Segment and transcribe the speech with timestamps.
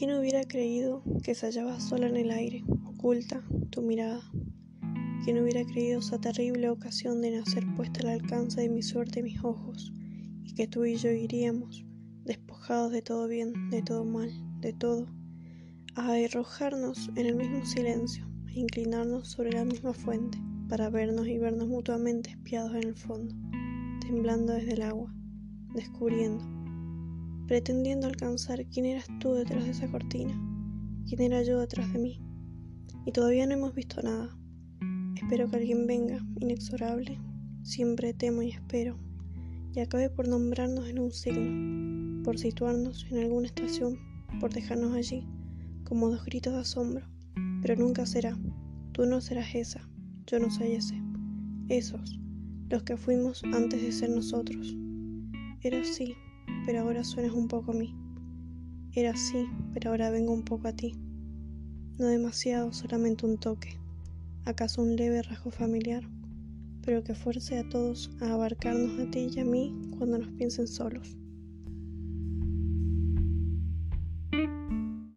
[0.00, 4.22] ¿Quién hubiera creído que se hallaba sola en el aire, oculta tu mirada?
[5.22, 9.24] ¿Quién hubiera creído esa terrible ocasión de nacer puesta al alcance de mi suerte y
[9.24, 9.92] mis ojos,
[10.42, 11.84] y que tú y yo iríamos,
[12.24, 14.30] despojados de todo bien, de todo mal,
[14.62, 15.06] de todo,
[15.96, 20.38] a arrojarnos en el mismo silencio, e inclinarnos sobre la misma fuente,
[20.70, 23.34] para vernos y vernos mutuamente espiados en el fondo,
[24.00, 25.14] temblando desde el agua,
[25.74, 26.59] descubriendo,
[27.50, 30.40] pretendiendo alcanzar quién eras tú detrás de esa cortina,
[31.08, 32.20] quién era yo detrás de mí.
[33.04, 34.38] Y todavía no hemos visto nada.
[35.16, 37.18] Espero que alguien venga, inexorable.
[37.64, 38.96] Siempre temo y espero.
[39.74, 43.98] Y acabe por nombrarnos en un signo, por situarnos en alguna estación,
[44.38, 45.26] por dejarnos allí,
[45.82, 47.04] como dos gritos de asombro.
[47.62, 48.38] Pero nunca será.
[48.92, 49.90] Tú no serás esa.
[50.28, 51.02] Yo no soy ese.
[51.68, 52.20] Esos,
[52.68, 54.76] los que fuimos antes de ser nosotros.
[55.62, 56.14] Era así,
[56.64, 57.94] pero ahora suenas un poco a mí.
[58.92, 60.94] Era así, pero ahora vengo un poco a ti.
[61.98, 63.78] No demasiado, solamente un toque.
[64.44, 66.02] ¿Acaso un leve rasgo familiar?
[66.84, 70.66] Pero que fuerce a todos a abarcarnos a ti y a mí cuando nos piensen
[70.66, 71.16] solos.